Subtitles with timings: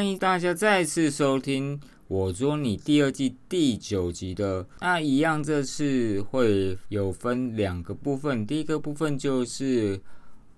[0.00, 1.78] 欢迎大家再次收听
[2.08, 4.66] 我捉你第二季第九集的。
[4.80, 8.46] 那一样，这次会有分两个部分。
[8.46, 10.00] 第一个部分就是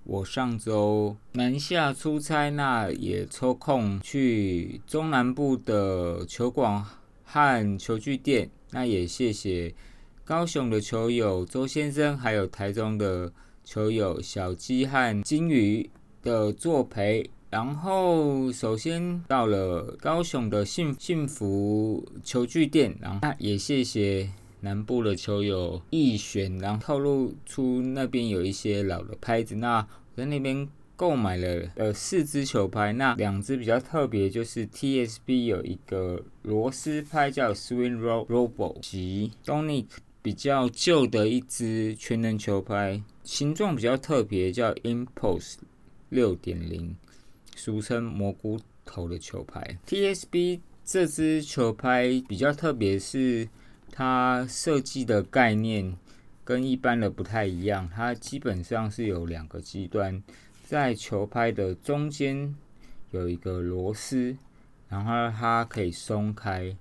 [0.04, 6.80] 我上周南下出差，那也抽空去中南部的球馆
[7.25, 8.48] 和球具店。
[8.70, 9.75] 那也谢谢
[10.25, 13.32] 高雄的球友周先生，还有台中的
[13.64, 15.90] 球友小鸡和金鱼
[16.22, 17.29] 的作陪。
[17.52, 24.26] 然后，首先到了高雄的幸幸福球具店，然后也谢谢
[24.61, 29.54] 南部的球友易选，然后透露出那边有一些老的拍子。
[29.56, 30.66] 那我在那边
[30.96, 39.89] 购买了呃四支球拍，那两支比较特别，就是 TSB 有一个螺丝拍叫 Swing Robo，及 Donic
[40.22, 45.56] 比较旧的一支全能球拍，形状比较特别，叫 Impulse
[46.09, 46.97] 六点零。
[47.55, 53.48] 俗称蘑菇头的球拍，TSB 这支球拍比较特别，是
[53.91, 55.97] 它设计的概念
[56.44, 57.89] 跟一般的不太一样。
[57.94, 60.22] 它基本上是有两个极端，
[60.64, 62.55] 在球拍的中间
[63.11, 64.37] 有一个螺丝，
[64.89, 66.77] 然后它可以松开，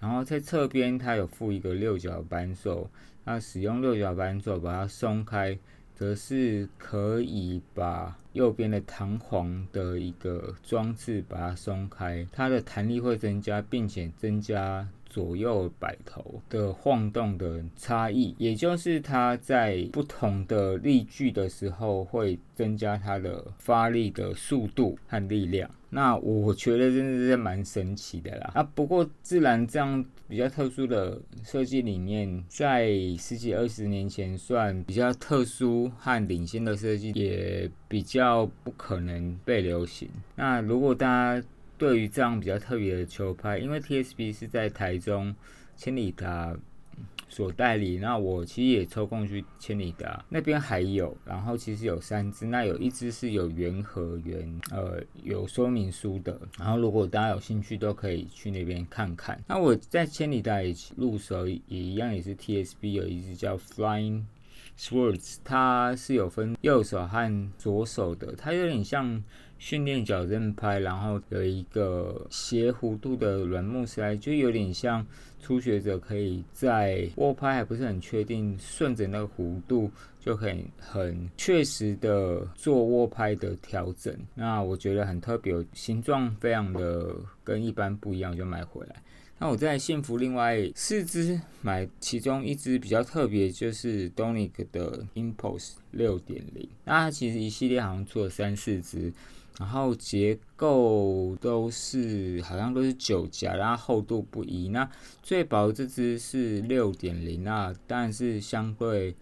[0.00, 2.90] 然后在侧边它有附一个六角扳手，
[3.24, 5.56] 那使用六角扳手把它松开。
[5.94, 14.86] 则是可以把右边的弹簧的一个装置把它松开，它的弹力会增加，并且增加。
[15.14, 25.70] 左右摆头的晃动的差异，也就是它在不同的力矩的时候会增加它的发力的速度和力量。
[25.88, 28.50] 那我觉得真的是蛮神奇的啦。
[28.54, 40.08] 啊，不过自然这样比较特殊的设计理念，在十几二十年前算比较特殊和领先的设计，也比较不可能被流行。
[40.34, 41.46] 那如果大家
[41.84, 45.34] 对于这样比较特别的球拍，因为 TSB 是在台中
[45.76, 46.56] 千里达
[47.28, 59.38] 所代理，那我其实也抽空去千里达那边还有，然后其实有三支，那有一支是有原盒原呃有说明书的，然后如果大家有兴趣都可以去那边看看。
[59.46, 60.54] 那我在千里达
[60.96, 64.22] 入手也一样，也是 TSB 有一支叫 Flying
[64.78, 69.22] Swords，它是有分右手和左手的，它有点像。
[69.64, 75.04] 训练矫正拍，然后有一个斜弧度的软木塞，就有点像
[75.40, 84.14] 初学者可以在握拍还不是很确定，顺着那个弧度就可以很确实的做握拍的调整。
[84.34, 89.02] 那我觉得很特别，形状非常的跟一般不一样，就买回来。
[89.38, 96.68] 那我在幸福另外四支买，其中一支比较特别，就是 Donic 的 Impulse 六点零。
[96.84, 99.10] 那它其实一系列好像出了三四支。
[99.58, 104.68] 然后结构都是好像都是九夹，然后厚度不一。
[104.68, 104.88] 那
[105.22, 109.14] 最薄这只是六点零，那但是相对。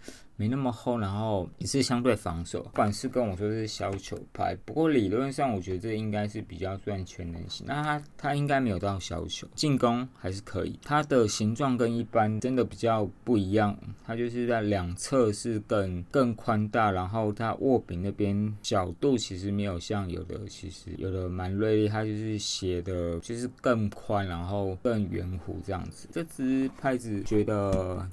[0.43, 2.65] 没那么厚，然后也是相对防守。
[2.65, 7.65] 不管是跟我说是小球拍，不过理论上我觉得这应该是比较算全能型。
[7.65, 10.77] 那它它应该没有到小球，进攻还是可以。
[10.83, 26.09] 它的形状跟一般真的比较不一样，它就是在两侧是更更宽大，然后它握柄那边角度其实没有像有的，其实有的蛮锐利，它就是斜的，就是更宽，然后更圆弧这样子。
[26.11, 28.05] 这只拍子觉得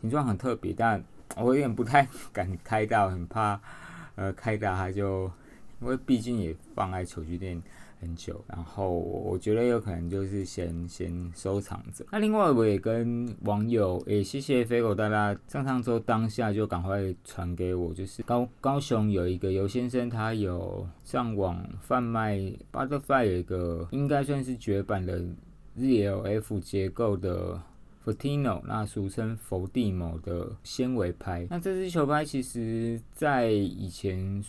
[0.00, 1.02] 形状很特别，但。
[1.36, 3.60] 我有点不太 敢开大，很怕，
[4.14, 5.30] 呃，开大它就，
[5.80, 7.60] 因为毕竟也放在球具店
[8.00, 12.04] 很久，然后我觉得有可能就是先先收藏着。
[12.12, 22.38] 那另外我也跟网友，也谢谢飞狗大大上上周当下就赶快传给我，就是高高雄有一个游先生，他有上网贩卖
[22.72, 25.20] Butterfly 有一个应该算是绝版的
[25.78, 27.60] ZLF 结构的。
[28.06, 34.40] Fortino，那俗称佛地魔的纤维拍，那这支球拍其实在以前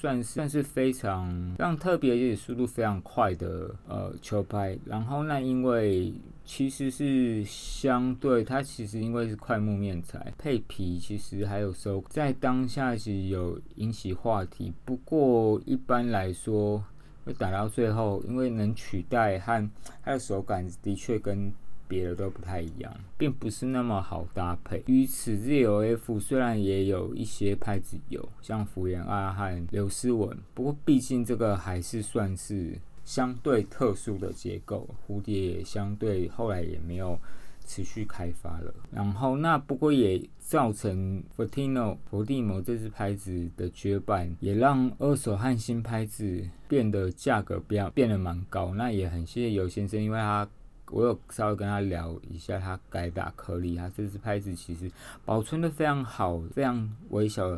[0.00, 4.76] 算是算是非常非常特别，而且速度非常快的呃球拍。
[4.84, 6.12] 然后那因为
[6.44, 14.72] 其实是相对它其实因为是快木面材配皮，其实还有收在当下是有引起话题。
[14.84, 16.84] 不过一般来说，
[17.24, 19.70] 会打到最后，因为能取代和
[20.02, 21.52] 它的手感的确跟。
[21.94, 24.82] 别的都不太一样，并不是那么好搭配。
[24.86, 37.16] 于此，ZOF 虽然也有一些牌子有，像福原爱和刘思文，不过毕竟这个还是算是相对特殊的结构，蝴蝶也相对后来也没有
[37.64, 38.74] 持续开发了。
[38.90, 48.74] 然后那不过也造成 Fortino 佛地魔这支拍子的绝版，也让二手和新拍子变得价格变变得蛮高。
[48.74, 50.48] 那也很谢谢尤先生，因为他
[50.90, 54.90] 我有稍微跟他聊一下，他改打颗粒，啊这支拍子其实
[55.24, 57.48] 保存的非常好，非常微小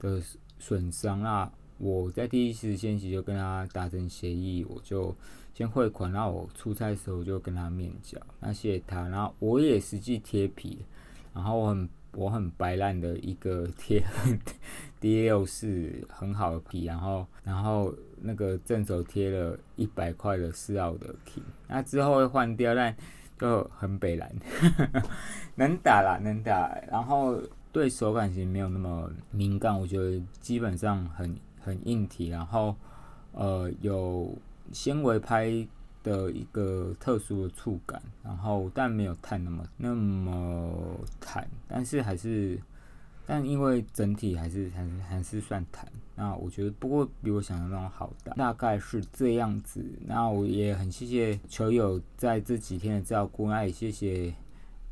[0.00, 0.20] 的
[0.58, 1.50] 损伤啊。
[1.78, 5.14] 我在第一时间起就跟他达成协议，我就
[5.54, 10.78] 先汇款，然后我出差的时候就跟他面交，那谢谢他，然后我也实际贴皮，
[11.32, 14.02] 然后我很我很白烂的一个贴
[15.00, 22.94] D 六是很好的皮，然后然后那个正手贴了一百块的四奥的 K，那之后会换掉，但
[23.38, 24.32] 就很北蓝，
[25.56, 27.40] 能打啦能打，然后
[27.72, 31.36] 对手感其实没有那么敏感，我觉得基本上很。
[31.66, 32.76] 很硬体，然后
[33.32, 34.36] 呃有
[34.70, 35.66] 纤维拍
[36.04, 42.56] 的一个特殊的触感，然后但没有碳那么那么弹，但是还是
[43.26, 45.84] 但因为整体还是还是还是算弹，
[46.14, 49.84] 那我觉得不过比我想象中好打，大概是这样子。
[50.06, 54.32] 那我也很谢谢球友在这几天的照顾，那也谢谢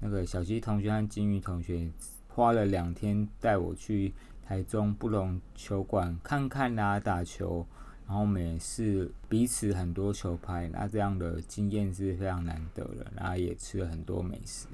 [0.01, 1.89] 那个小鸡同学和金玉同学
[2.27, 4.13] 花了两天带我去。
[4.45, 7.65] 台中布隆球馆看看啊，打球，
[8.13, 13.11] 然后我们也是彼此很多球拍，那这样的经验是非常难得的。
[13.17, 14.67] 然后也吃了很多美食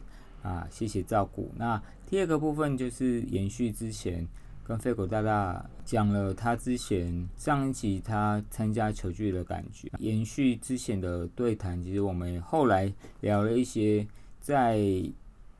[0.42, 1.48] 啊，谢谢照顾。
[1.56, 4.26] 那第二个部分就是延续之前
[4.64, 14.04] 跟飞狗大大讲了他之前上一集他参加球具的感觉，延续之前的对谈，其实我们后来聊了一些
[14.40, 14.78] 在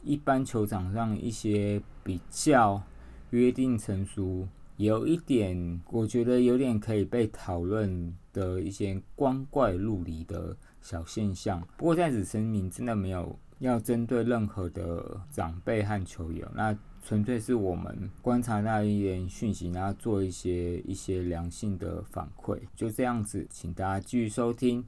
[0.02, 2.82] 一般球场上一些比较。
[3.30, 4.48] 约定成熟，
[4.78, 11.60] 有一点我觉得有点可以被讨论的一些光怪陆离的小现象。
[11.76, 22.56] 不过在此声明，真的没有要针对任何的长辈和球友，那纯粹是我们观察到一点讯息，然后做一些一些良性的反馈。
[22.76, 24.84] 就这样子，请大家继续收听，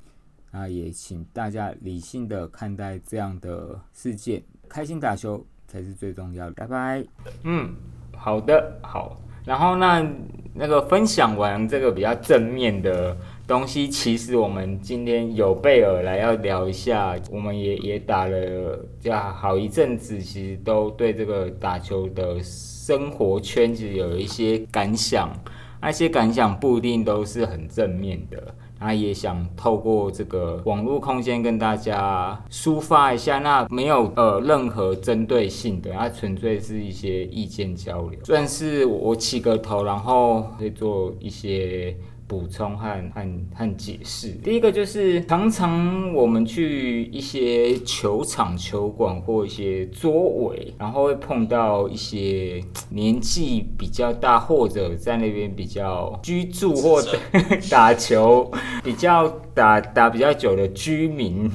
[0.52, 6.52] 啊，也请大家理性的看待这样的事件，开心打球才是最重要的。
[6.52, 7.04] 拜拜，
[7.42, 7.74] 嗯。
[8.12, 9.20] 好的，好。
[9.50, 10.06] 然后那
[10.54, 13.16] 那个分享完这个比较正面的
[13.48, 25.28] 东西，其实我们今天有备而来要聊一下，我们也也打了这好一阵子，其实都对这个打球的生活圈子有一些感想，
[25.80, 28.54] 那些感想不一定都是很正面的。
[28.80, 41.94] 那也想透过这个网络空间跟大家抒发一下，那没有呃任何针对性的，那纯粹是一些意见交流，算是我起个头，然后会做一些。
[42.30, 50.12] 补充和和和解释，第一个就是常常我们去一些球场、球馆或一些桌
[50.44, 57.18] 尾，然后会碰到一些年纪比较大或者在那边比较居住或者
[57.68, 58.48] 打球
[58.84, 61.50] 比较打打比较久的居民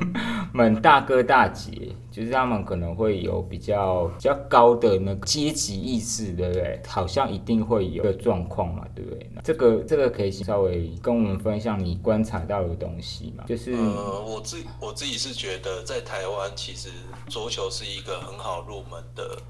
[0.52, 1.87] 们大哥大姐。
[2.18, 6.82] 就是他们可能会有比较比较高的那个阶级意识，对不对？
[6.84, 9.30] 好像一定会有个状况嘛，对不对？
[9.44, 13.44] 这个这个可以稍微跟我们分享你观察到的东西嘛？
[13.46, 16.88] 就是呃，我自我自己是觉得在台湾其实
[17.28, 19.40] 桌球是一个很好入门的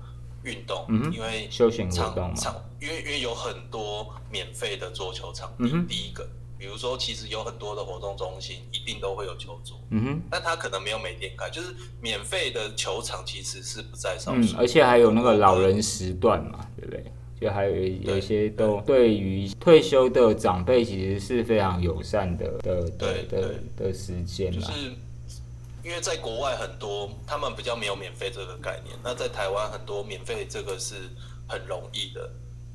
[0.42, 2.34] 运动，嗯，因为休闲活动嘛，
[2.82, 6.28] 因为因为有很多免费的桌球场地，第一个。
[6.58, 17.04] 比如说，其实有很多的活动中心一定都会有球桌，嗯哼，但他可能没有每天开，就是免费的球场其实是不在少数，而且还有那个老人时段嘛，对不对？
[17.40, 24.66] 就还有有一些都对于退休的长辈其实是非常友善的的的的的时间啦。
[24.66, 24.92] 就是
[25.84, 30.96] 因为在国外很多他们比较没有免费这个概念，那在台湾很多免费这个是
[31.46, 32.28] 很容易的，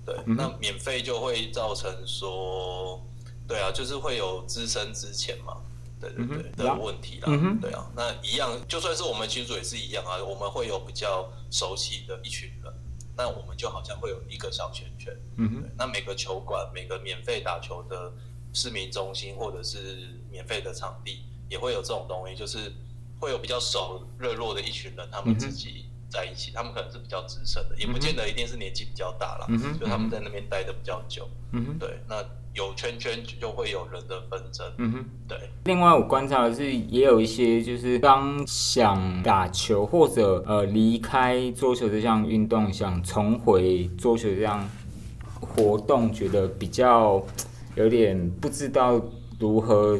[0.05, 3.05] 对，那免费就会造成说。
[3.47, 5.57] 对啊，就是会有资深之前嘛，
[5.99, 7.29] 对对对的问题啦。
[7.61, 10.21] 对啊，那一样，就算是我们群主也是一样啊。
[10.23, 12.73] 我们会有比较熟悉的一群人，
[13.15, 15.13] 那我们就好像会有一个小圈圈。
[15.37, 18.11] 嗯哼，那每个球馆、每个免费打球的
[18.53, 22.71] 市民中心或者是免费的场地，也会有这种东西，就是
[23.19, 29.47] 会有比较熟、热络的一群人，他们自己在一起，他们可能是比较资深的，也不见得一定是年纪比较大了，
[29.79, 31.27] 就他们在那边待的比较久。
[31.51, 32.23] 嗯哼，对，那。
[32.53, 34.63] 有圈圈就会有人的纷争。
[34.77, 35.49] 嗯哼，对。
[35.63, 44.69] 另外，我观察的是，也有一些就是刚想打球或者呃离开桌球这项运动，想重回桌球这样
[45.41, 47.25] 活动，觉得比较
[47.73, 49.01] 有点不知道
[49.39, 49.99] 如何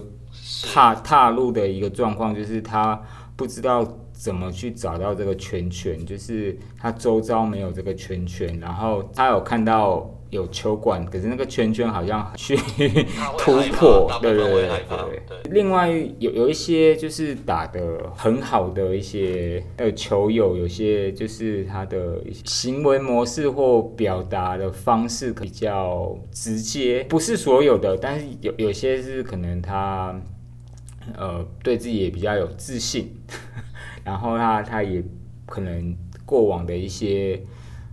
[0.71, 3.01] 踏踏入的一个状况，就是他
[3.35, 10.09] 不知道怎么去找到这个圈圈，就是他周遭没有这个圈圈，然后他有看到。
[10.33, 12.57] 有球馆，可是那个圈圈好像去
[13.37, 15.51] 突破，对对对对。
[15.51, 30.19] 另外有有一些就是打的很好的一些呃球友，有些就是他的行为模式或表达的方式比较直接，不是所有的，但是有有些是可能他
[31.15, 33.15] 呃对自己也比较有自信，
[34.03, 35.03] 然后他他也
[35.45, 35.95] 可能
[36.25, 37.41] 过往的一些。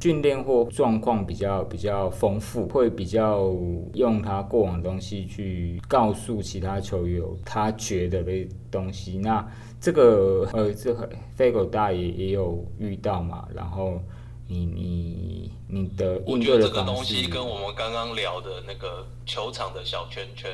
[0.02, 3.54] 训练或状况比较比较丰富，会比较
[3.92, 9.18] 用他过往的东西去告诉其他球友他觉得的东西。
[9.18, 9.46] 那
[9.78, 13.46] 这个呃，这个飞狗大爷也有遇到嘛？
[13.54, 14.00] 然后
[14.48, 20.50] 你你你的应对的这个东西跟我们刚刚聊的那个球场的小圈圈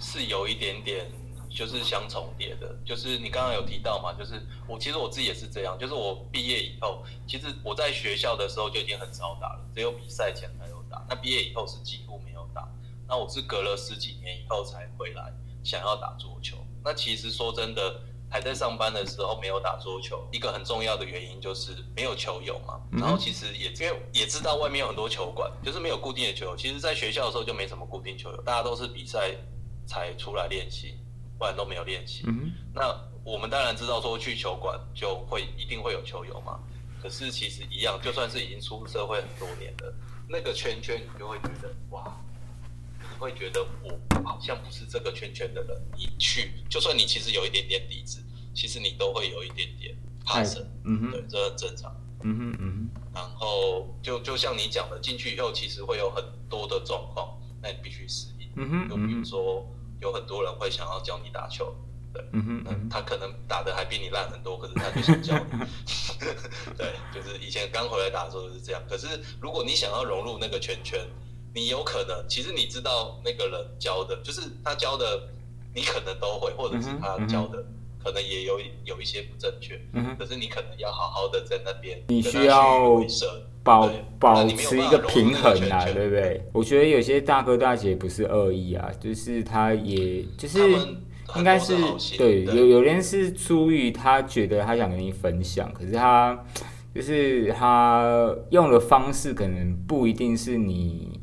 [0.00, 1.06] 是有一点点。
[1.50, 11.04] 就是相重叠的，就是你刚刚有提到嘛，就是我其实我自己也是这样，就是我毕业以后，其实我在学校的时候就已经很少打了，只有比赛前才有打。
[11.08, 12.68] 那毕业以后是几乎没有打，
[13.06, 15.32] 那我是隔了十几年以后才回来
[15.64, 16.56] 想要打桌球。
[16.84, 18.00] 那其实说真的，
[18.30, 22.80] 还在上班的时候没有打桌球，一个很重要的原因就是没有球友嘛。
[22.92, 26.56] 然后其实也因为也知道外面有很多球馆，就是没有固定的球友。
[26.56, 29.34] 其实在学校的时候就没什么固定球友，大家都是比赛
[29.86, 30.98] 才出来练习。
[31.38, 32.24] 不然都没有练习。
[32.74, 36.58] 那我们当然知道说去球馆就会一定会有球友嘛。
[37.00, 39.94] 可是其实一样，就算是已经出社会很多年的
[40.28, 42.20] 那个圈圈，你就会觉得哇，
[42.98, 45.80] 你会觉得我好像不是这个圈圈的人。
[45.96, 48.20] 你去，就算你其实有一点点底子，
[48.52, 50.60] 其实你都会有一点点怕生。
[50.84, 51.94] 嗯哼，对，这很正常。
[52.24, 53.02] 嗯哼嗯哼。
[53.14, 58.50] 然后就就像你讲的，进去以后其实会有很多的状况，那你必须适应。
[58.56, 59.64] 嗯哼，就比如说。
[60.00, 61.74] 有很多人会想要教你打球，
[62.12, 65.58] 对，嗯哼，他可能打的还比你烂很多，可是他就想教你，
[66.76, 68.82] 对，就是以前刚回来打的时候是这样。
[68.88, 69.06] 可是
[69.40, 71.00] 如果你想要融入那个圈圈，
[71.54, 75.28] 你有可能，其实你知道那个人教的，就是他教的，
[75.74, 77.64] 你可能都会，或者是他教的，
[78.02, 83.00] 可能也有有一些不正确，嗯可是你可能要好好的在那边，你需要。
[83.68, 86.42] 保保持一个平衡啊，对不对？
[86.54, 90.58] 我觉得有些大哥大姐不是恶意啊，就是他也就是
[91.36, 91.76] 应该是
[92.16, 96.42] 对有有人是出于他觉得他想跟你分享，可是他
[96.94, 101.20] 就是他用的方式可能不一定是你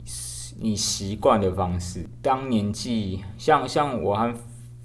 [0.60, 2.06] 你习惯的方式。
[2.22, 4.32] 当年纪像像我和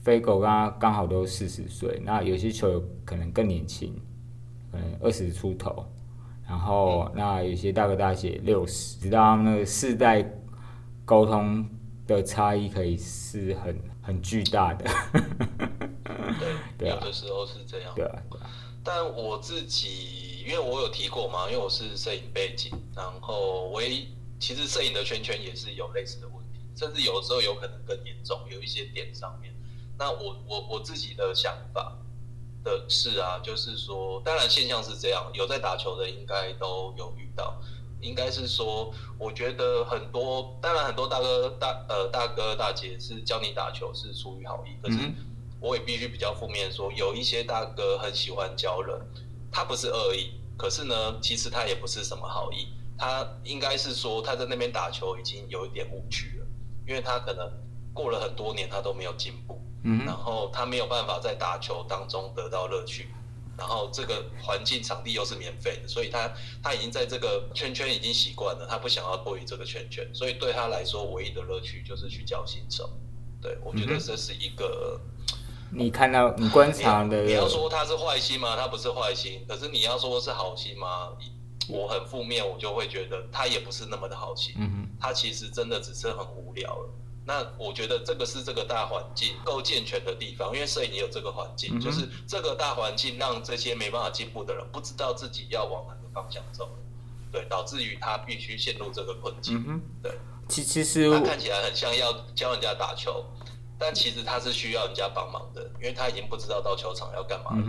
[0.02, 3.94] 飞狗刚刚好都四十岁，那有些球友可能更年轻，
[4.72, 5.84] 可能二十出头。
[6.50, 10.28] 然后，那有些大哥大姐六十，知道那个世代
[11.04, 11.64] 沟通
[12.08, 14.84] 的差异可以是很很巨大的。
[16.76, 17.94] 对，有的时候是这样。
[17.94, 18.18] 对啊。
[18.82, 24.08] 但我自己，因为我有提过嘛，因为我是摄影背景，然后我也
[24.40, 29.54] 其实摄影的圈圈也是有类似的问题，甚至有的时候有可能更严重，有一些点上面。
[29.96, 31.96] 那我我我自己的想法。
[32.62, 37.60] 的事啊，就是说，当然现象是这样，有在打球的应该都有遇到，
[38.00, 44.98] 应该是说，我觉得很多，当然很多大哥大呃大哥大姐是教你打球是出于好意，可是
[45.60, 49.00] 我也必须比较负面说，有一些大哥很喜欢教人，
[49.50, 56.46] 他不是恶意，可是呢，其实他也不是什么好意，他应该是说他在那边打球已经有一点误区了，
[56.86, 57.50] 因为他可能
[57.94, 59.60] 过了很多年他都没有进步。
[59.82, 63.08] 嗯，然后他没有办法在打球当中得到乐趣，
[63.56, 66.30] 然后这个环境场地又是免费的，所以他
[66.62, 72.90] 他已经在这个圈圈已经习惯了，他不想要脱离这个圈圈，所以对他来说唯一的乐趣就是去教新手。
[73.42, 75.00] 对我觉得这是一个，
[75.70, 78.54] 你看到你观察的，你要说他是坏心吗？
[78.56, 81.08] 他不是坏心，可是你要说是好心吗？
[81.68, 86.90] 我很负面，我就会觉得他也不是那么的好心，嗯他其实真的只是很无聊了。
[87.24, 96.68] 那我觉得这个是这个大环境够健全的地方，因为摄影也有这个环境，就是这个大环境让这些没办法进步的人不知道自己要往哪个方向走，
[97.30, 99.80] 对，导致于他必须陷入这个困境。
[100.02, 103.24] 对，其其实他看起来很像要教人家打球，
[103.78, 107.62] 但其实他是需要人家帮忙的，因为他已经不知道到球场要干嘛了。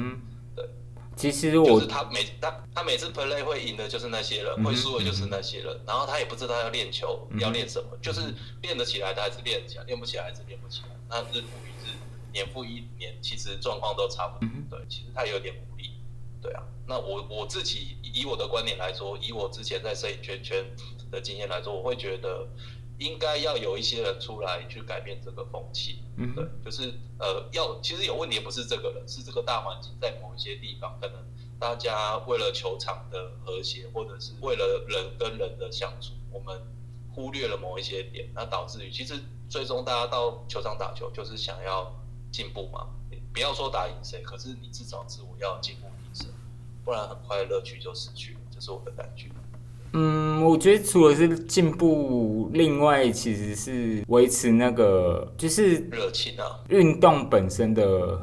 [1.15, 10.89] 其实我就是他每他他每次 play 会赢的就是那些人，会输的就是那些人，然后他也不知道要练球要练什么，就是练得起来他还是练起来，练不起来还是练不起来。
[11.09, 11.93] 那日复一日，
[12.31, 14.49] 年复一年，其实状况都差不多。
[14.69, 15.91] 对，其实他有点无力。
[16.41, 20.65] 对啊，那我我自己以我的观点来说，以我之前在摄影圈圈
[21.11, 22.47] 的经验来说，我会觉得
[23.01, 26.03] 应该要有一些人出来去改变这个风气。
[26.17, 31.15] 嗯，对，就是呃，要其实有问题不是这个人，是这个大环境在某一些地方，可能
[31.59, 36.61] 大家为了球场的和谐，或者是为了人跟人的相处，我们
[37.11, 41.91] 忽略了某一些点，那导致于其实最终大家到球场打球就是想要
[42.31, 42.87] 进步嘛。
[43.33, 46.31] 不要说打赢谁，可是你至少自我要进步提升，
[46.83, 49.29] 不然很快乐趣就失去了，这是我的感觉。
[49.93, 58.17] 嗯，我觉得除了是进步，另外其实是维持那个就是热情啊，运动本身的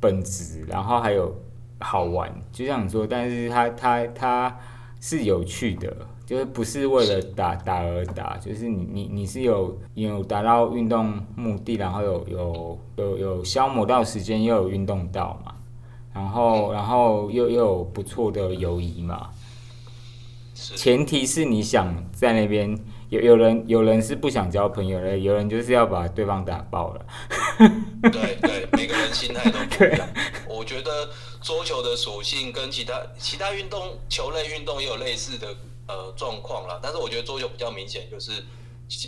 [0.00, 1.32] 本质，然后还有
[1.78, 4.58] 好玩，就像你说，但是它它它
[5.00, 15.54] 是有趣的，就是不是为了打打而打，就是你你你是有有达到运动目的，然后有有有有消磨到时间，又有运动到嘛，
[16.12, 19.30] 然后然后又又有不错的友谊嘛。
[20.76, 27.06] 前提是你想在那边有有人有人是不想交朋友的，有人就是要把对方打爆了。
[28.02, 30.08] 对对，每个人心态都不一样。
[30.46, 31.08] 我觉得
[31.40, 35.56] 桌球的属性跟其他其他运动球类运动也有类似的
[35.88, 38.44] 呃状况啦，但是我觉得桌球比较明显，就是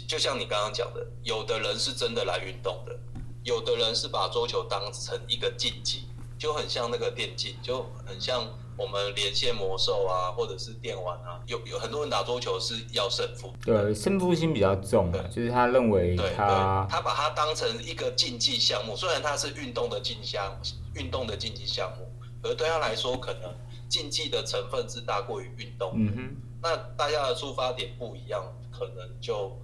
[0.09, 2.99] 就像你刚刚讲的，有的人是真的来运动的，
[3.45, 8.49] 有的人是把桌球当成一个竞技，就很像那个电竞，就很像。
[8.77, 20.59] 我们连线魔兽啊，或者是电玩啊，有有很多人打桌球是要胜负，对胜负心比较重的，就是他认为他他把它当成一个竞技项目，虽然它是运动的竞项
[20.95, 22.07] 运动的竞技项目，
[22.43, 23.55] 而对他来说，可能
[23.89, 25.93] 竞技的成分是大过于运动。
[25.95, 29.57] 嗯哼，那大家的出发点不一样，可能就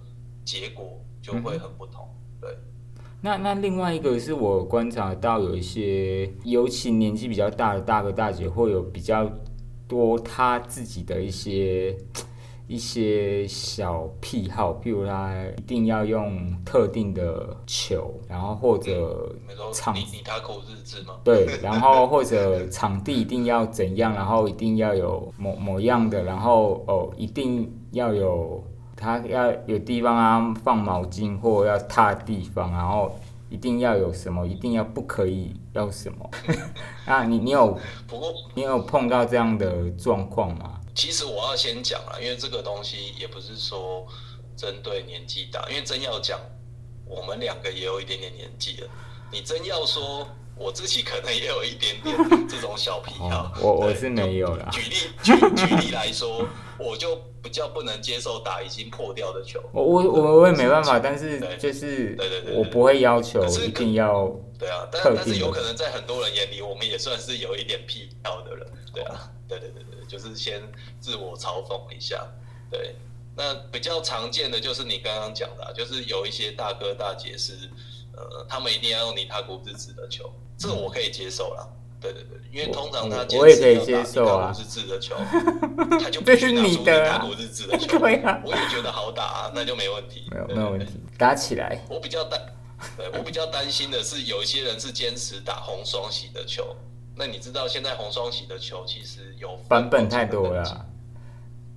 [0.45, 2.07] 结果就会很不同。
[2.39, 2.57] 对。
[3.21, 9.29] 那那另外一个是我观察到有一些，尤其年纪比较大的大哥大姐，会有比较
[9.89, 11.97] 多他自己的一些
[12.65, 19.35] 一些小癖好，譬如他一定要用特定的球，然后或者
[19.73, 21.15] 场你他口日志吗？
[21.21, 28.63] 对，然后或者场地一定要怎样，然后一定要有某某样的，然后哦一定要有。
[28.99, 33.17] 他要有地方啊，放毛巾或要踏地方，然后
[33.49, 36.29] 一定要有什么，一定要不可以要什么。
[37.07, 40.81] 啊，你你有不过你有碰到这样的状况吗？
[40.93, 44.05] 其实我要先讲了，因为这个东西也不是说
[44.57, 46.37] 针对年纪大，因为真要讲，
[47.05, 48.89] 我们两个也有一点点年纪了。
[49.31, 50.27] 你真要说。
[50.59, 52.15] 我自己可能也有一点点
[52.49, 54.67] 这种小癖好，我我是没有啦。
[54.71, 56.45] 举例举举例来说，
[56.77, 59.61] 我就比较不能接受打已经破掉的球。
[59.71, 64.27] 我我我我也没办法，但是就是对对对，我不会要求一定要
[64.59, 68.67] 对啊，但但是有可能在很多人眼里，我们也算是有一点癖好的人。
[68.93, 70.61] 对啊，对对对对，就是先
[70.99, 72.27] 自我嘲讽一下。
[72.69, 72.95] 对，
[73.37, 77.53] 那比较常见的就是你刚刚讲的，就是有一些大哥大姐是。
[78.11, 81.75] 呃，他们一定要用尼塔古之子的球，这个我可以接受了。
[82.01, 85.15] 对对对，因为通常他我也可以接受啊，日子的球，
[85.99, 87.99] 他就必须拿出尼塔古日子的球。
[87.99, 90.25] 对啊，我也觉得好打，啊那就没问题。
[90.31, 91.83] 没有没有问题，打起来。
[91.89, 92.39] 我比较担，
[92.95, 96.75] 对我比较担心的是，有一些人是坚持打红双喜的球。
[97.15, 100.85] 那你知道现在红双喜的球其实有版本太多了。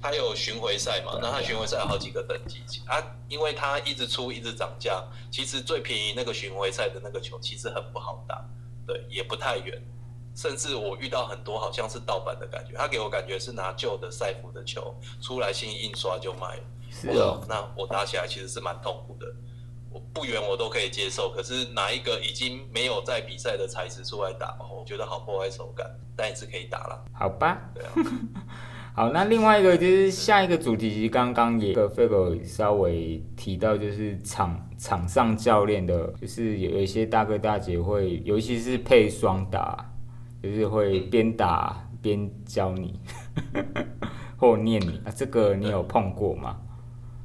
[0.00, 1.18] 它有巡回赛嘛？
[1.20, 5.02] 那它巡回赛有好几个等级啊，因为它一直出，一直涨价。
[5.32, 8.44] 其实最便宜那个巡回赛的那个球其实很不好打，
[8.86, 9.80] 对，也不太远。
[10.34, 16.58] 甚至我遇到很多好像是盗版的感觉，他给我感觉是拿旧的赛服的球出来新印刷就卖。
[16.90, 19.26] 是哦，那我打起来其实是蛮痛苦的。
[19.90, 25.86] 我不远我都可以接受，可是拿一个已经没有在比赛的材质出来打，我觉得好破坏手感。
[26.16, 27.04] 但也是可以打了。
[27.12, 27.58] 好吧。
[27.74, 27.92] 对啊。
[28.94, 39.90] 好，那另外一个就是下一个主题，其实刚刚也个费狗稍微提到，就是场场上教练的，就是有一些大哥大姐会，尤其是配双打，
[40.42, 43.00] 就是会边打边教你
[44.36, 46.58] 或念你啊，这个你有碰过吗？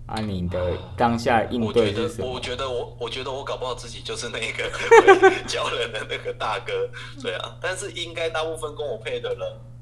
[0.05, 2.31] 啊，你的当下应对是什么？
[2.31, 4.71] 我觉得我我觉得我搞不好自己就是那个
[5.45, 6.71] 教人的那个大哥，
[7.21, 9.39] 对啊，但是应该大部分跟我配的人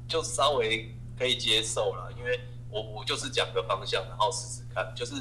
[0.08, 0.92] 就稍微。
[1.18, 2.38] 可以接受了，因为
[2.70, 4.92] 我我就是讲个方向，然后试试看。
[4.94, 5.14] 就是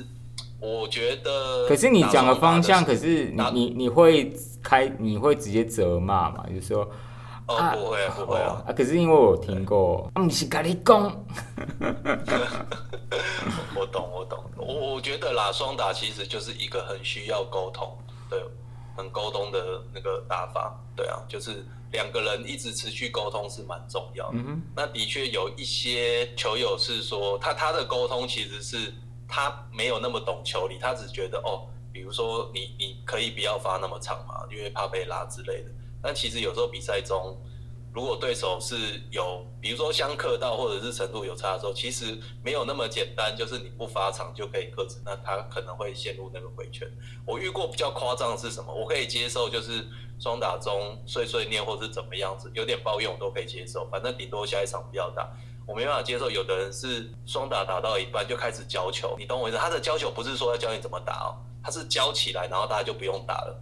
[0.60, 6.46] 我觉得，可是你讲个方向，可是你你你会开，你会直接责骂嘛？
[6.48, 6.90] 就是说，
[7.48, 8.64] 哦，不会不会啊。
[8.68, 11.04] 啊，可是因为我听过，不是跟你讲。
[13.76, 17.98] 我 懂我懂，我我觉得啦，双打其实就是一个很需要沟通，
[18.30, 18.44] 对，
[18.98, 21.66] 很沟通的那个打法，对啊，就是。
[21.96, 24.38] 两个人一直持续沟通是蛮重要的。
[24.76, 28.94] 那的确有一些球友是说，他他的沟通其实是
[29.28, 35.72] 他没有那么懂球理，他只觉得哦，比如说你你可以不要发那么长嘛，因为怕被拉之类的。
[36.04, 37.36] 但其实有时候比赛中。
[37.96, 38.76] 如果对手是
[39.10, 46.86] 有，比如说相克到或者是程度有差的时候，其实没有那么简单，就是你不发场就可以克制，那他可能会陷入那个回圈。
[47.26, 48.74] 我遇过比较夸张的是什么？
[48.74, 49.88] 我可以接受，就是
[50.20, 55.32] 双打中碎碎念或是怎么样子，有点抱怨我都可以接受，反正顶多下一场不要打。
[55.66, 59.58] 我没办法接受，有的人是双打打到一半就开始教球，你懂我意思？
[59.58, 63.58] 他的教球不是说要教你怎么打哦，他是教起来，然后大家就不用打了。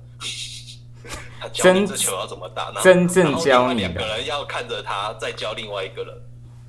[1.39, 6.15] 他教你这球要怎么打，真正教你两个人要看着他再教另外一个人，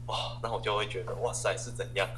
[0.07, 2.09] 哇，那我就会觉得哇塞是怎样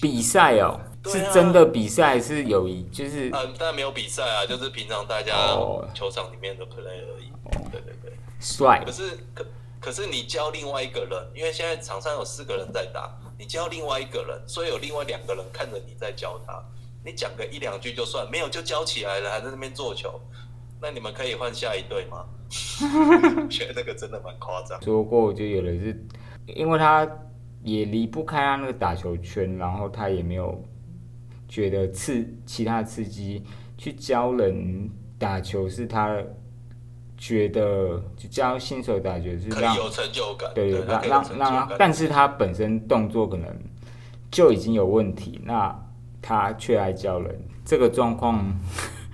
[0.00, 0.80] 比赛哦？
[1.04, 5.32] 是真的比赛是有一就是嗯，但没有比赛啊，就是平常大家
[5.94, 7.32] 球场里面的 play 而已。
[7.70, 8.82] 对对对，帅。
[8.84, 9.46] 可是可
[9.80, 16.62] 可是你教另外一个人，因为现在场上有四个人在打，你教另外一个人，所以有另外两个人看着你在教他，
[17.04, 20.20] 你讲个一两句就算，没有就教起来了，还在那边做球。
[20.80, 22.24] 那你们可以换下一对吗？
[23.50, 24.80] 觉得这个真的蛮夸张。
[24.82, 26.06] 说过，我就有人是，
[26.46, 27.06] 因为他
[27.62, 30.64] 也离不开他那个打球圈，然后他也没有
[31.48, 33.44] 觉得刺其他刺激
[33.76, 36.16] 去教人打球是他
[37.16, 43.54] 觉得就教新手打球是让有成就感，对对，让让让，但是他本身动作可能
[44.30, 45.76] 就已经有问题，那
[46.22, 48.58] 他却爱教人，这个状况。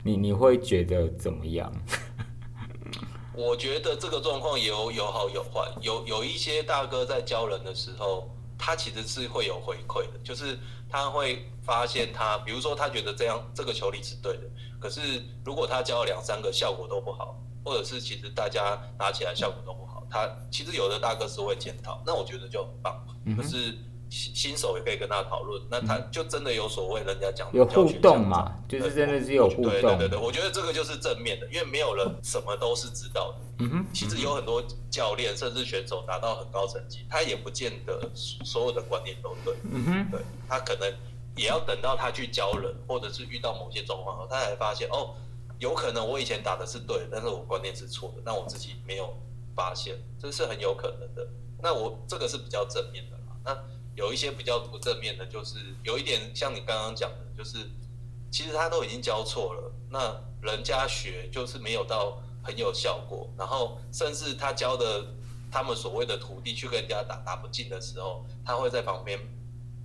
[0.07, 1.73] 你你会觉得怎么样？
[3.33, 10.59] 我觉得这个状况有有好有坏，有有一些大哥在教人的时候，他其实是会有回馈的，就是
[10.91, 14.43] 他会发现他，比如说他觉得这样这个球理是对的，
[14.79, 15.01] 可是
[15.43, 23.03] 如果他教了两三个效果都不好，或者是其实大家拿起来效果都不好，他其实有的大哥是会检讨，那我觉得就很棒，
[23.35, 23.59] 可是。
[23.59, 29.71] 新新手也可以跟他讨论，那他就真的有所谓人家讲有互动嘛，就是真的是有互动。
[29.71, 33.39] 对对对对，我觉得这个就是正面的，因为没有人什么都是知道的。
[33.65, 39.55] 嗯哼，其实有很多教练甚至选手达到很高成绩，他也不见得所有的观念都对。
[39.71, 40.93] 嗯哼，对他可能
[41.37, 45.15] 也要等到他去教人，或者是遇到某些状况后，他才发现哦，
[45.59, 49.17] 有可能我以前打的是对，但是我观念是错的，那我自己没有
[49.55, 51.27] 发现，这是很有可能的。
[51.63, 53.37] 那我这个是比较正面的啦。
[53.45, 53.57] 那
[53.95, 57.71] 有一些比较不正面的，就是有一点像你刚刚讲的，就是
[58.31, 65.07] 其实他都已经教错了，那人家学就是没有到很有效果，然后甚至他教的
[65.51, 69.19] 他们所谓的徒弟去跟人家打打不进的时候，他会在旁边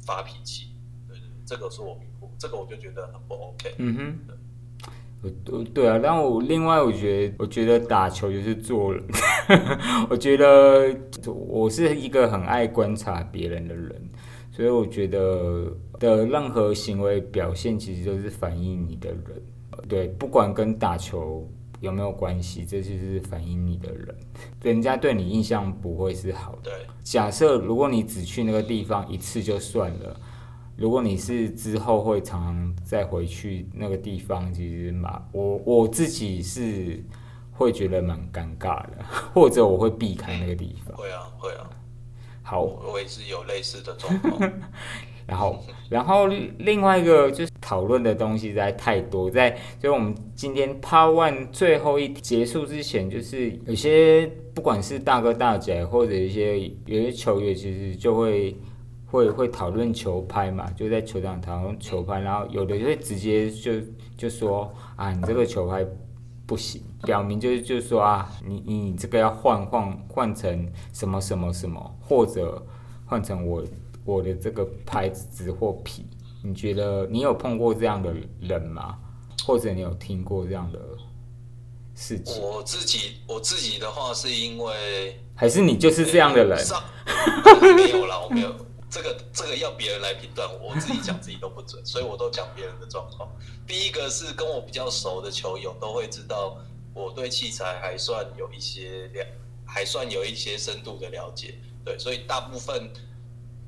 [0.05, 0.71] 发脾气，
[1.07, 1.99] 对对，这个是我
[2.37, 3.75] 这个我就觉得很不 OK。
[3.77, 4.35] 嗯哼。
[5.21, 9.03] 对对啊，但我另外我觉得，我觉得打球就是做人。
[10.09, 10.95] 我觉得
[11.27, 14.01] 我是一个很爱观察别人的人，
[14.49, 15.65] 所以我觉得
[15.99, 19.21] 的任何行为表现其实都是反映你的人。
[19.89, 21.45] 对，不管跟打球
[21.81, 24.15] 有没有关系，这就是反映你的人。
[24.63, 26.71] 人家对你印象不会是好的。
[27.03, 30.19] 假设如果你只去那个地方一次就算了。
[30.79, 37.03] 如果你是之后会常常再回去那个地方，其实嘛，我我自己是
[37.51, 38.91] 会觉得蛮尴尬的，
[39.35, 40.95] 或者我会避开那个地方。
[40.95, 41.69] 会啊，会啊。
[42.41, 44.51] 好，我也是有类似的状况。
[45.27, 58.55] 然后，然后另外一个就是讨论的东西实在太多，在就我们今天 Part One 最后一结束之前，就是有些不管是大哥大姐或者一些有些球员，其实就会。
[59.11, 60.69] 会会讨论球拍嘛？
[60.71, 63.73] 就在球场讨论球拍，然后有的就会直接就
[64.17, 65.85] 就说啊，你这个球拍
[66.45, 72.63] 不行，表明就是就是说啊，你你这个要换换换成什么什么什么，或者
[73.05, 73.63] 换成我
[74.05, 76.05] 我的这个拍子或皮。
[76.41, 78.97] 你觉得你有碰过这样的人吗？
[79.45, 80.79] 或者你有听过这样的
[81.95, 82.41] 事情？
[82.41, 86.57] 我自己我自己的话是因为还是你就是这样的人？
[87.75, 88.55] 没有啦，我没有。
[88.89, 93.29] 这个这个要别人来评断，我自己讲自己都不准， 所以我都讲别人的状况。
[93.67, 96.57] 第一个是跟我比较熟的球友都会知道，
[96.93, 99.25] 我对器材还算有一些了，
[99.63, 101.59] 还算有一些深度的了解。
[101.85, 102.91] 对，所以大部分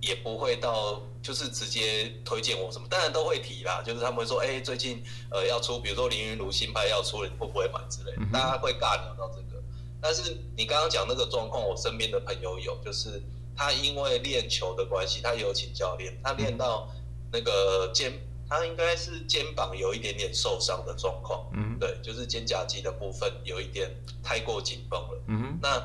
[0.01, 9.61] 也不会到就是直接推荐我什么，当然都会提啦，就是他们会说，哎，最近呃要出，比如说凌云如新拍要出了，你会不会买之类的，大家会尬聊到这个。
[10.01, 13.21] 但是你刚刚讲那个状况，我身边的朋友有，就是。
[13.61, 16.89] 他因为练球的关系，他有请教练，他练到
[17.31, 18.11] 那个肩，
[18.49, 23.87] 他应该是肩膀有一点点受伤的状况，嗯，对，就是肩胛肌的部分有一点
[24.23, 25.79] 太过紧绷了，嗯那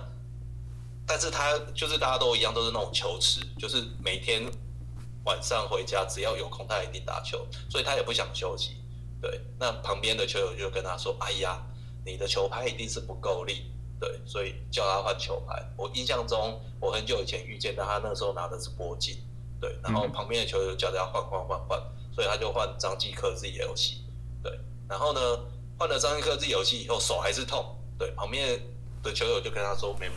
[1.06, 4.50] 但是他就是大家都一样，都是那种球痴，就是每天
[5.26, 8.78] 晚上回家只要有空，他一定打球，所以他也不想休息。
[9.20, 11.62] 对，那旁边的球友就跟他说：“哎呀，
[12.06, 15.62] 你的球拍一定是不够力。”对，所以叫他换球拍。
[15.76, 19.16] 我印象中，我很久以前遇见他他，那时候拿的是波金。
[19.58, 21.82] 对，然后旁边的球友叫他换换换换，
[22.14, 24.04] 所以他就换张继科 Z 游戏。
[24.42, 25.20] 对，然后呢，
[25.78, 27.74] 换了张继科 Z 游戏以后手还是痛。
[27.98, 28.60] 对，旁边
[29.02, 30.12] 的球友就跟他说：“没有，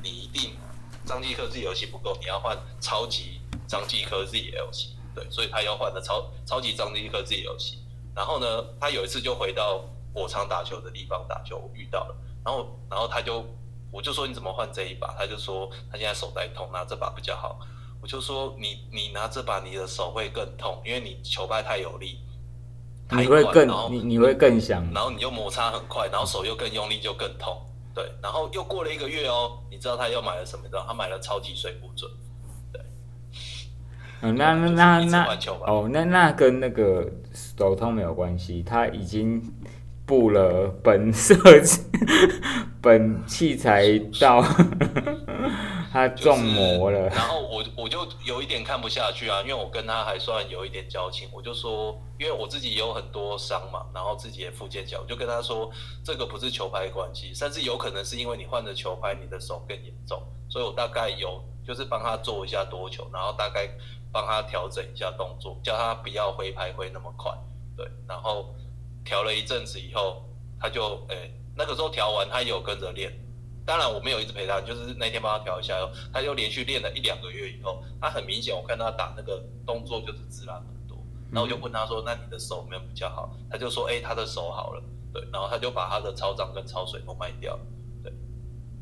[0.00, 0.56] 你一定
[1.04, 7.80] 张继科 Z 游戏不够，你要换超级张继科 Z 游戏。”对，所以他要换的超超级张继科 Z 游戏。
[8.14, 12.16] 然后呢，他有一次就回到我常打球的地方打球，遇到了。
[12.44, 13.44] 然后，然后他就，
[13.90, 15.14] 我就说你怎么换这一把？
[15.18, 17.58] 他就说他现在手在痛，拿这把比较好。
[18.02, 22.18] 我就说你你拿这把，你的手会更痛，因为你球拍太有力，
[23.12, 27.56] 你会更你你会更想，然后你就摩擦很快，然后手又更用力，就更痛。
[27.94, 30.64] 对，然后又过了一个月哦，你知道他又买了什么？
[30.68, 32.10] 知道他买了超级水不准。
[32.70, 32.82] 对，
[34.20, 39.42] 嗯，那那那哦，那那跟那个手痛没有关系，他已经。
[40.06, 41.34] 布了本设、
[42.82, 44.42] 本器材到
[45.90, 55.70] 他中魔了，然后我我就有一点看不下去啊，因为我跟他还算有一点交情，我就说，因为我自己有很多伤嘛，然后自己也复健脚，我就跟他说，
[56.04, 63.70] 这个不是球拍关系，甚至有可能是因为你换的球拍，你的手更严重，所以我大概有就是帮他做一下多球，然后大概
[64.12, 67.32] 帮他调整一下动作，叫他不要挥拍挥那么快，
[67.76, 68.54] 对，然后。
[69.04, 70.24] 调了一阵子以后，
[70.58, 73.12] 他就诶，那个时候调完，他也有跟着练。
[73.66, 80.98] 当然我没有一直陪他，就是那天帮他调一下后，他就连续练了一两个月以后，他很明显我看他打那个动作就是自然很多。
[81.30, 87.58] 然后我就问他说：“那你的手没有比较好？”他就说：“哎，他的手好了。”对，然后他就把他的超张跟超水都卖掉。
[88.02, 88.12] 对，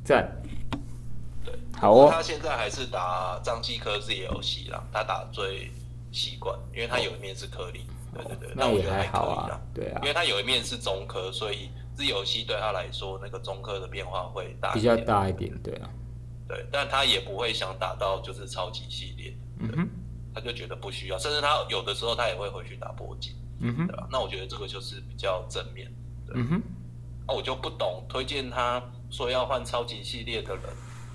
[0.04, 0.42] 赞。
[1.44, 2.10] 对，好哦。
[2.10, 5.70] 他现在还是打张继科自己游戏啦，他打最
[6.10, 7.84] 习惯，因为他有一面是颗粒。
[8.14, 15.88] 对对对，那我觉得还好啊，对啊，因为他有一面是中科，所以自游系对他来说，那个中科的变化会大比较大一点，对啊，
[16.48, 19.88] 对，但他也不会想打到就是超级系列，嗯哼，
[20.34, 24.06] 他就觉得不需要，甚至他有的时候他也会回去打波金，嗯哼，对吧？
[24.10, 25.90] 那我觉得这个就是比较正面，
[26.34, 26.62] 嗯哼，
[27.26, 30.64] 那我就不懂推荐他说要换超级系列的人。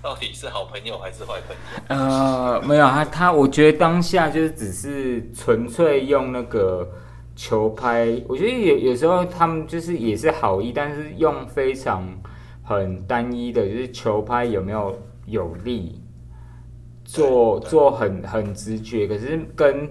[0.00, 1.82] 到底是好朋友还是坏朋友？
[1.88, 6.88] 呃，没有他，他我觉得当下就是只是纯粹用那个
[7.34, 8.20] 球拍。
[8.28, 12.06] 我觉得有有时候他们就是也是好意，但是用非常
[12.62, 16.00] 很单一的，就是球拍有没有有力，
[17.04, 19.06] 做做很很直觉。
[19.08, 19.90] 可是跟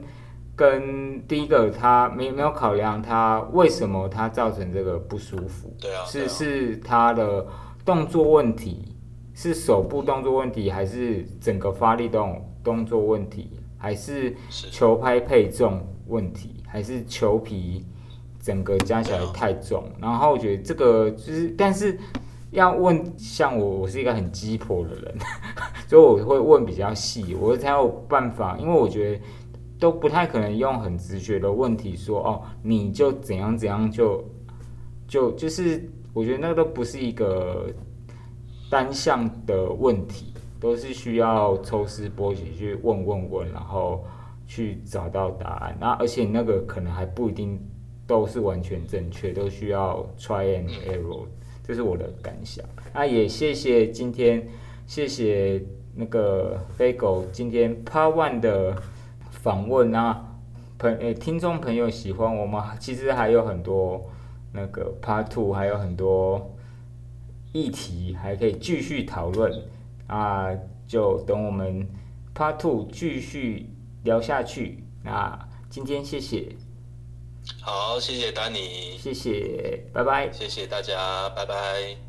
[0.56, 5.76] 跟第一个他没没有考量他为什么他造成这个不舒服？
[5.80, 7.46] 对啊，是是他的
[7.84, 8.94] 动作问题。
[9.40, 17.86] 是手部动作问题，还是整个发力动动作问题，还是球拍配重问题，还是球皮
[18.42, 19.84] 整个加起来太重？
[20.02, 21.96] 然后我觉得这个就是，但是
[22.50, 25.16] 要问像我，我是一个很鸡婆的人，
[25.88, 29.22] 所以我会问比较细，我才有办法，因为我觉得
[29.78, 34.26] 都不太可能用很直觉的问题说哦，你就怎样怎样就
[35.08, 37.68] 就就是，我觉得那个都不是一个。
[38.70, 44.04] 单向的问题都是需要抽丝剥茧去问问问，然后
[44.46, 45.78] 去找到答案。
[45.80, 47.60] 那而且那个可能还不一定
[48.06, 51.26] 都是完全正确，都需要 try and error。
[51.64, 52.66] 这是我的感想。
[52.94, 54.48] 那也谢谢今天，
[54.86, 55.62] 谢谢
[55.96, 58.76] 那个飞狗今天 Part One 的
[59.32, 60.24] 访问啊。
[60.80, 62.76] 朋诶，听众朋友喜欢我吗？
[62.80, 64.04] 其实还有很多
[64.54, 66.54] 那个 Part Two，还有很多。
[67.58, 69.52] 议题还可以继续讨论
[70.08, 70.50] 啊，
[70.88, 71.88] 就等我们
[72.36, 73.70] Part Two 继续
[74.04, 74.84] 聊下去。
[75.04, 75.38] 那
[75.70, 76.56] 今天谢谢，
[77.62, 82.07] 好，谢谢丹尼，谢谢，拜拜，谢谢大家，拜拜。